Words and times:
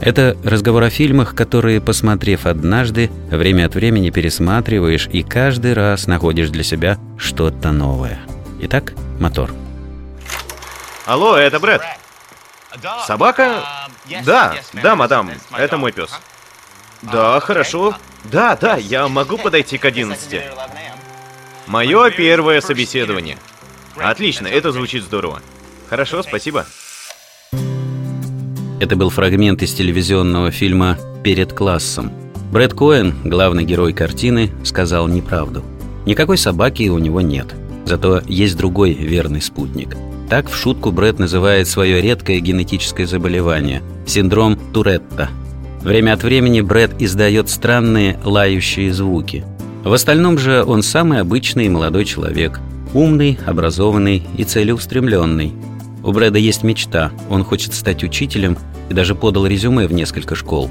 это 0.00 0.36
разговор 0.44 0.82
о 0.84 0.90
фильмах, 0.90 1.34
которые, 1.34 1.80
посмотрев 1.80 2.46
однажды, 2.46 3.10
время 3.30 3.66
от 3.66 3.74
времени 3.74 4.10
пересматриваешь 4.10 5.08
и 5.12 5.22
каждый 5.22 5.72
раз 5.74 6.06
находишь 6.06 6.50
для 6.50 6.62
себя 6.62 6.98
что-то 7.18 7.72
новое. 7.72 8.20
Итак, 8.60 8.94
мотор. 9.18 9.50
Алло, 11.06 11.36
это 11.36 11.58
Брэд. 11.58 11.82
Собака? 13.06 13.88
Да, 14.24 14.56
да, 14.82 14.96
мадам, 14.96 15.30
это 15.56 15.76
мой 15.76 15.92
пес. 15.92 16.10
Да, 17.02 17.40
хорошо. 17.40 17.96
Да, 18.24 18.56
да, 18.56 18.76
я 18.76 19.08
могу 19.08 19.38
подойти 19.38 19.78
к 19.78 19.84
11. 19.84 20.42
Мое 21.66 22.10
первое 22.10 22.60
собеседование. 22.60 23.38
Отлично, 23.96 24.46
это 24.46 24.72
звучит 24.72 25.02
здорово. 25.02 25.40
Хорошо, 25.88 26.22
спасибо. 26.22 26.66
Это 28.80 28.94
был 28.94 29.10
фрагмент 29.10 29.60
из 29.62 29.74
телевизионного 29.74 30.52
фильма 30.52 30.96
«Перед 31.24 31.52
классом». 31.52 32.12
Брэд 32.52 32.74
Коэн, 32.74 33.12
главный 33.24 33.64
герой 33.64 33.92
картины, 33.92 34.52
сказал 34.62 35.08
неправду. 35.08 35.64
Никакой 36.06 36.38
собаки 36.38 36.88
у 36.88 36.98
него 36.98 37.20
нет. 37.20 37.48
Зато 37.86 38.22
есть 38.28 38.56
другой 38.56 38.92
верный 38.92 39.42
спутник. 39.42 39.96
Так 40.30 40.48
в 40.48 40.54
шутку 40.54 40.92
Брэд 40.92 41.18
называет 41.18 41.66
свое 41.66 42.00
редкое 42.00 42.38
генетическое 42.38 43.06
заболевание– 43.06 43.82
синдром 44.06 44.56
Туретта. 44.72 45.28
Время 45.82 46.12
от 46.12 46.22
времени 46.22 46.60
Брэд 46.60 47.02
издает 47.02 47.48
странные 47.48 48.20
лающие 48.22 48.92
звуки. 48.92 49.44
В 49.82 49.92
остальном 49.92 50.38
же 50.38 50.62
он 50.62 50.84
самый 50.84 51.20
обычный 51.20 51.68
молодой 51.68 52.04
человек. 52.04 52.60
Умный, 52.94 53.38
образованный 53.44 54.22
и 54.36 54.44
целеустремленный– 54.44 55.52
у 56.02 56.12
Брэда 56.12 56.38
есть 56.38 56.62
мечта, 56.62 57.12
он 57.28 57.44
хочет 57.44 57.74
стать 57.74 58.04
учителем 58.04 58.56
и 58.88 58.94
даже 58.94 59.14
подал 59.14 59.46
резюме 59.46 59.86
в 59.86 59.92
несколько 59.92 60.34
школ. 60.34 60.70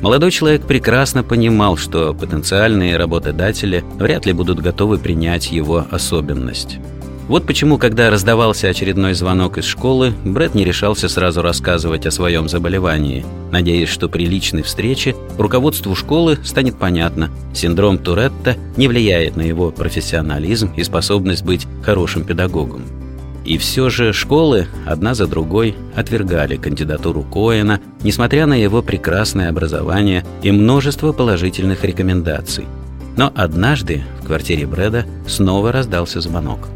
Молодой 0.00 0.30
человек 0.30 0.64
прекрасно 0.66 1.24
понимал, 1.24 1.76
что 1.76 2.14
потенциальные 2.14 2.96
работодатели 2.96 3.84
вряд 3.98 4.26
ли 4.26 4.32
будут 4.32 4.60
готовы 4.60 4.98
принять 4.98 5.50
его 5.50 5.86
особенность. 5.90 6.78
Вот 7.26 7.46
почему, 7.46 7.76
когда 7.76 8.08
раздавался 8.08 8.68
очередной 8.68 9.12
звонок 9.12 9.58
из 9.58 9.66
школы, 9.66 10.14
Брэд 10.24 10.54
не 10.54 10.64
решался 10.64 11.10
сразу 11.10 11.42
рассказывать 11.42 12.06
о 12.06 12.10
своем 12.10 12.48
заболевании, 12.48 13.26
надеясь, 13.52 13.90
что 13.90 14.08
при 14.08 14.24
личной 14.24 14.62
встрече 14.62 15.14
руководству 15.36 15.94
школы 15.94 16.38
станет 16.42 16.78
понятно, 16.78 17.28
синдром 17.52 17.98
Туретта 17.98 18.56
не 18.78 18.88
влияет 18.88 19.36
на 19.36 19.42
его 19.42 19.70
профессионализм 19.70 20.72
и 20.74 20.82
способность 20.82 21.44
быть 21.44 21.66
хорошим 21.82 22.24
педагогом. 22.24 22.97
И 23.48 23.56
все 23.56 23.88
же 23.88 24.12
школы 24.12 24.66
одна 24.84 25.14
за 25.14 25.26
другой 25.26 25.74
отвергали 25.96 26.56
кандидатуру 26.56 27.22
Коэна, 27.22 27.80
несмотря 28.02 28.44
на 28.44 28.52
его 28.52 28.82
прекрасное 28.82 29.48
образование 29.48 30.22
и 30.42 30.52
множество 30.52 31.12
положительных 31.12 31.82
рекомендаций. 31.82 32.66
Но 33.16 33.32
однажды 33.34 34.02
в 34.20 34.26
квартире 34.26 34.66
Брэда 34.66 35.06
снова 35.26 35.72
раздался 35.72 36.20
звонок. 36.20 36.68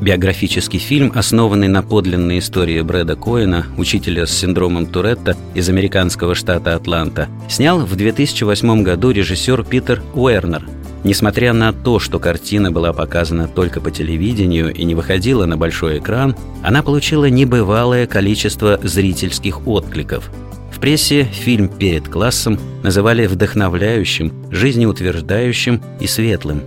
Биографический 0.00 0.78
фильм, 0.78 1.10
основанный 1.16 1.66
на 1.66 1.82
подлинной 1.82 2.38
истории 2.38 2.80
Брэда 2.80 3.16
Коэна, 3.16 3.66
учителя 3.76 4.24
с 4.24 4.30
синдромом 4.30 4.86
Туретта 4.86 5.36
из 5.56 5.68
американского 5.68 6.36
штата 6.36 6.76
Атланта, 6.76 7.26
снял 7.48 7.80
в 7.80 7.96
2008 7.96 8.84
году 8.84 9.10
режиссер 9.10 9.64
Питер 9.64 10.00
Уэрнер– 10.14 10.64
Несмотря 11.04 11.52
на 11.52 11.72
то, 11.72 12.00
что 12.00 12.18
картина 12.18 12.72
была 12.72 12.92
показана 12.92 13.46
только 13.46 13.80
по 13.80 13.90
телевидению 13.90 14.74
и 14.74 14.84
не 14.84 14.94
выходила 14.94 15.46
на 15.46 15.56
большой 15.56 15.98
экран, 15.98 16.34
она 16.62 16.82
получила 16.82 17.30
небывалое 17.30 18.06
количество 18.06 18.80
зрительских 18.82 19.66
откликов. 19.66 20.30
В 20.72 20.80
прессе 20.80 21.24
фильм 21.24 21.68
«Перед 21.68 22.08
классом» 22.08 22.58
называли 22.82 23.26
вдохновляющим, 23.26 24.32
жизнеутверждающим 24.50 25.80
и 26.00 26.06
светлым. 26.06 26.62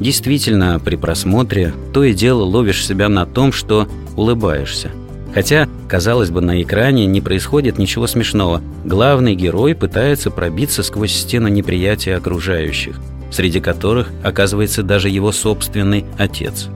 Действительно, 0.00 0.80
при 0.84 0.96
просмотре 0.96 1.72
то 1.92 2.02
и 2.02 2.12
дело 2.12 2.42
ловишь 2.42 2.84
себя 2.84 3.08
на 3.08 3.24
том, 3.24 3.52
что 3.52 3.88
улыбаешься. 4.16 4.90
Хотя, 5.32 5.68
казалось 5.88 6.30
бы, 6.30 6.40
на 6.40 6.62
экране 6.62 7.06
не 7.06 7.20
происходит 7.20 7.78
ничего 7.78 8.06
смешного. 8.06 8.62
Главный 8.84 9.34
герой 9.34 9.74
пытается 9.74 10.30
пробиться 10.30 10.82
сквозь 10.82 11.12
стену 11.12 11.48
неприятия 11.48 12.16
окружающих– 12.16 13.00
среди 13.34 13.60
которых 13.60 14.12
оказывается 14.22 14.84
даже 14.84 15.08
его 15.08 15.32
собственный 15.32 16.04
отец. 16.18 16.68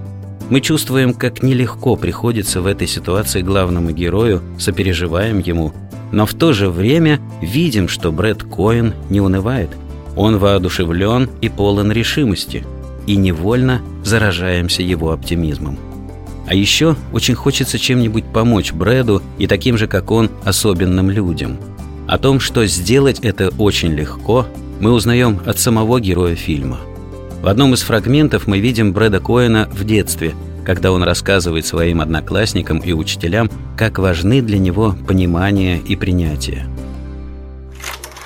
Мы 0.50 0.60
чувствуем, 0.60 1.14
как 1.14 1.42
нелегко 1.42 1.94
приходится 1.94 2.60
в 2.60 2.66
этой 2.66 2.88
ситуации 2.88 3.42
главному 3.42 3.92
герою, 3.92 4.42
сопереживаем 4.58 5.38
ему, 5.38 5.72
но 6.10 6.26
в 6.26 6.34
то 6.34 6.52
же 6.52 6.68
время 6.68 7.20
видим, 7.40 7.86
что 7.86 8.10
Брэд 8.10 8.42
Коэн 8.42 8.94
не 9.08 9.20
унывает. 9.20 9.70
Он 10.16 10.38
воодушевлен 10.38 11.30
и 11.40 11.48
полон 11.48 11.92
решимости, 11.92 12.64
и 13.06 13.14
невольно 13.14 13.80
заражаемся 14.02 14.82
его 14.82 15.12
оптимизмом. 15.12 15.78
А 16.48 16.54
еще 16.54 16.96
очень 17.12 17.34
хочется 17.34 17.78
чем-нибудь 17.78 18.24
помочь 18.32 18.72
Брэду 18.72 19.22
и 19.38 19.46
таким 19.46 19.78
же, 19.78 19.86
как 19.86 20.10
он, 20.10 20.30
особенным 20.44 21.10
людям. 21.10 21.58
О 22.08 22.18
том, 22.18 22.40
что 22.40 22.66
сделать 22.66 23.20
это 23.20 23.52
очень 23.58 23.92
легко– 23.92 24.46
мы 24.80 24.92
узнаем 24.92 25.40
от 25.46 25.58
самого 25.58 26.00
героя 26.00 26.34
фильма. 26.34 26.80
В 27.42 27.48
одном 27.48 27.74
из 27.74 27.82
фрагментов 27.82 28.46
мы 28.46 28.58
видим 28.58 28.92
Брэда 28.92 29.20
Коэна 29.20 29.68
в 29.70 29.84
детстве, 29.84 30.34
когда 30.66 30.92
он 30.92 31.02
рассказывает 31.02 31.66
своим 31.66 32.00
одноклассникам 32.00 32.78
и 32.78 32.92
учителям, 32.92 33.50
как 33.76 33.98
важны 33.98 34.42
для 34.42 34.58
него 34.58 34.94
понимание 35.06 35.78
и 35.78 35.96
принятие. 35.96 36.68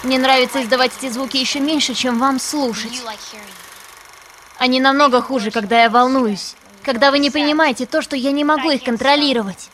Мне 0.02 0.18
нравится 0.18 0.62
издавать 0.62 0.90
эти 0.98 1.12
звуки 1.12 1.36
еще 1.36 1.60
меньше, 1.60 1.94
чем 1.94 2.18
вам 2.18 2.40
слушать. 2.40 3.02
Они 4.58 4.80
намного 4.80 5.22
хуже, 5.22 5.50
когда 5.50 5.82
я 5.82 5.90
волнуюсь, 5.90 6.56
когда 6.82 7.10
вы 7.10 7.18
не 7.20 7.30
понимаете 7.30 7.86
то, 7.86 8.02
что 8.02 8.16
я 8.16 8.32
не 8.32 8.44
могу 8.44 8.70
их 8.70 8.82
контролировать. 8.82 9.68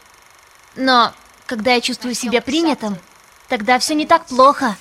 Но 0.77 1.13
когда 1.47 1.73
я 1.73 1.81
чувствую 1.81 2.15
себя 2.15 2.43
принятым, 2.43 2.97
тогда 3.49 3.79
все 3.79 3.95
не 3.95 4.07
так 4.07 4.27
плохо. 4.27 4.77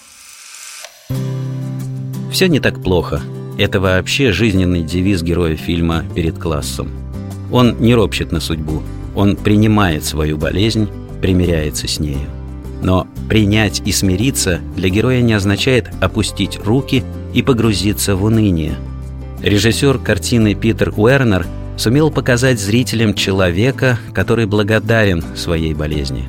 Все 2.31 2.47
не 2.47 2.59
так 2.59 2.81
плохо. 2.81 3.21
Это 3.57 3.79
вообще 3.79 4.31
жизненный 4.31 4.83
девиз 4.83 5.23
героя 5.23 5.55
фильма 5.55 6.03
«Перед 6.13 6.37
классом». 6.37 6.89
Он 7.51 7.77
не 7.79 7.95
ропщет 7.95 8.31
на 8.31 8.39
судьбу, 8.39 8.83
он 9.15 9.35
принимает 9.35 10.03
свою 10.03 10.37
болезнь, 10.37 10.87
примиряется 11.21 11.87
с 11.87 11.99
нею. 11.99 12.29
Но 12.83 13.07
принять 13.29 13.81
и 13.85 13.91
смириться 13.91 14.59
для 14.75 14.89
героя 14.89 15.21
не 15.21 15.33
означает 15.33 15.89
опустить 16.01 16.59
руки 16.63 17.03
и 17.33 17.41
погрузиться 17.41 18.15
в 18.15 18.25
уныние. 18.25 18.75
Режиссер 19.41 19.97
картины 19.99 20.53
Питер 20.53 20.93
Уэрнер 20.95 21.47
сумел 21.77 22.11
показать 22.11 22.59
зрителям 22.59 23.13
человека, 23.13 23.97
который 24.13 24.45
благодарен 24.45 25.23
своей 25.35 25.73
болезни. 25.73 26.25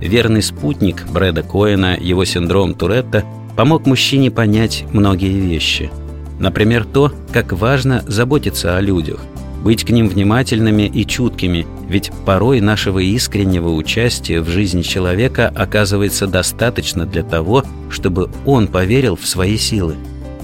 Верный 0.00 0.42
спутник 0.42 1.06
Брэда 1.08 1.42
Коэна, 1.42 1.96
его 2.00 2.24
синдром 2.24 2.74
Туретта– 2.74 3.24
помог 3.56 3.86
мужчине 3.86 4.30
понять 4.30 4.84
многие 4.92 5.40
вещи. 5.40 5.90
Например, 6.38 6.84
то, 6.84 7.12
как 7.32 7.52
важно 7.52 8.04
заботиться 8.06 8.76
о 8.76 8.80
людях, 8.80 9.20
быть 9.64 9.84
к 9.84 9.90
ним 9.90 10.08
внимательными 10.08 10.82
и 10.82 11.04
чуткими, 11.06 11.66
ведь 11.88 12.12
порой 12.24 12.60
нашего 12.60 12.98
искреннего 13.00 13.70
участия 13.70 14.40
в 14.40 14.48
жизни 14.48 14.82
человека 14.82 15.52
оказывается 15.54 16.26
достаточно 16.26 17.06
для 17.06 17.22
того, 17.22 17.64
чтобы 17.90 18.30
он 18.44 18.68
поверил 18.68 19.16
в 19.16 19.26
свои 19.26 19.56
силы. 19.56 19.96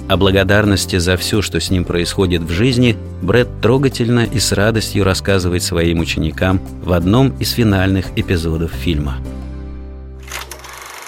О 0.08 0.16
благодарности 0.16 0.98
за 0.98 1.16
все, 1.16 1.40
что 1.42 1.60
с 1.60 1.70
ним 1.70 1.84
происходит 1.84 2.42
в 2.42 2.50
жизни, 2.50 2.96
Брэд 3.22 3.48
трогательно 3.60 4.24
и 4.24 4.40
с 4.40 4.50
радостью 4.52 5.04
рассказывает 5.04 5.62
своим 5.62 6.00
ученикам 6.00 6.60
в 6.82 6.92
одном 6.92 7.32
из 7.38 7.52
финальных 7.52 8.06
эпизодов 8.16 8.72
фильма. 8.72 9.18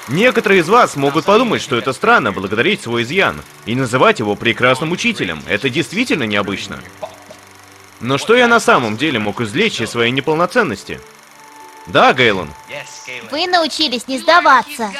Некоторые 0.08 0.60
из 0.60 0.68
вас 0.68 0.96
могут 0.96 1.24
подумать, 1.24 1.62
что 1.62 1.76
это 1.76 1.92
странно 1.94 2.30
благодарить 2.30 2.82
свой 2.82 3.04
изъян 3.04 3.40
и 3.64 3.74
называть 3.74 4.18
его 4.18 4.34
прекрасным 4.36 4.92
учителем. 4.92 5.42
Это 5.48 5.70
действительно 5.70 6.24
необычно. 6.24 6.78
Но 8.00 8.18
что 8.18 8.34
я 8.34 8.46
на 8.46 8.60
самом 8.60 8.98
деле 8.98 9.18
мог 9.18 9.40
извлечь 9.40 9.80
из 9.80 9.90
своей 9.90 10.12
неполноценности? 10.12 11.00
Да, 11.86 12.12
Гейлон? 12.12 12.50
Вы 13.30 13.46
научились 13.46 14.06
не 14.06 14.18
сдаваться. 14.18 14.90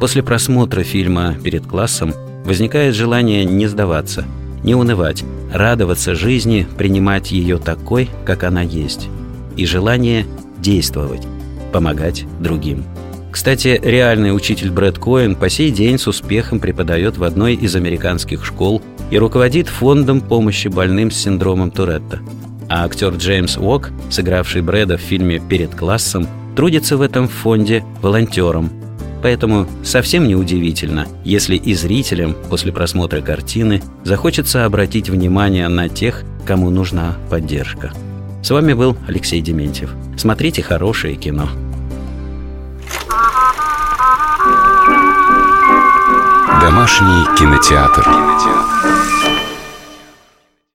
После 0.00 0.22
просмотра 0.22 0.82
фильма 0.82 1.34
перед 1.34 1.66
классом 1.66 2.14
возникает 2.44 2.94
желание 2.94 3.44
не 3.44 3.66
сдаваться, 3.66 4.26
не 4.64 4.74
унывать, 4.74 5.22
радоваться 5.52 6.14
жизни, 6.14 6.66
принимать 6.76 7.30
ее 7.30 7.58
такой, 7.58 8.08
как 8.24 8.42
она 8.42 8.62
есть. 8.62 9.08
И 9.56 9.66
желание 9.66 10.26
действовать, 10.58 11.26
помогать 11.72 12.24
другим. 12.38 12.84
Кстати, 13.32 13.80
реальный 13.82 14.36
учитель 14.36 14.70
Брэд 14.70 14.98
Коэн 14.98 15.34
по 15.34 15.48
сей 15.48 15.70
день 15.70 15.98
с 15.98 16.06
успехом 16.06 16.60
преподает 16.60 17.16
в 17.16 17.24
одной 17.24 17.54
из 17.54 17.74
американских 17.74 18.44
школ 18.44 18.82
и 19.10 19.18
руководит 19.18 19.68
фондом 19.68 20.20
помощи 20.20 20.68
больным 20.68 21.10
с 21.10 21.16
синдромом 21.16 21.70
Туретта. 21.70 22.20
А 22.68 22.84
актер 22.84 23.14
Джеймс 23.14 23.56
Уок, 23.56 23.90
сыгравший 24.10 24.60
Брэда 24.60 24.98
в 24.98 25.00
фильме 25.00 25.40
«Перед 25.40 25.74
классом», 25.74 26.28
трудится 26.54 26.98
в 26.98 27.00
этом 27.00 27.26
фонде 27.26 27.82
волонтером. 28.02 28.70
Поэтому 29.22 29.66
совсем 29.82 30.26
не 30.28 30.34
удивительно, 30.34 31.06
если 31.24 31.56
и 31.56 31.74
зрителям 31.74 32.34
после 32.50 32.72
просмотра 32.72 33.22
картины 33.22 33.80
захочется 34.04 34.66
обратить 34.66 35.08
внимание 35.08 35.68
на 35.68 35.88
тех, 35.88 36.22
кому 36.44 36.70
нужна 36.70 37.16
поддержка. 37.30 37.92
С 38.42 38.50
вами 38.50 38.72
был 38.72 38.96
Алексей 39.06 39.40
Дементьев. 39.40 39.94
Смотрите 40.16 40.62
хорошее 40.62 41.14
кино. 41.14 41.48
Домашний 46.60 47.24
кинотеатр. 47.36 48.02
кинотеатр. 48.02 48.71